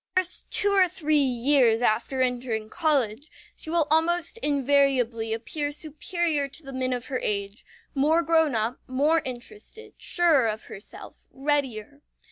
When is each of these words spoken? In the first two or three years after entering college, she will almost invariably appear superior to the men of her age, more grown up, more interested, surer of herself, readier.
In 0.17 0.21
the 0.23 0.25
first 0.25 0.49
two 0.49 0.71
or 0.71 0.87
three 0.87 1.19
years 1.21 1.83
after 1.83 2.23
entering 2.23 2.71
college, 2.71 3.29
she 3.55 3.69
will 3.69 3.85
almost 3.91 4.39
invariably 4.39 5.31
appear 5.31 5.71
superior 5.71 6.47
to 6.47 6.63
the 6.63 6.73
men 6.73 6.91
of 6.91 7.05
her 7.05 7.19
age, 7.19 7.63
more 7.93 8.23
grown 8.23 8.55
up, 8.55 8.79
more 8.87 9.21
interested, 9.23 9.93
surer 9.99 10.47
of 10.47 10.63
herself, 10.63 11.27
readier. 11.29 12.01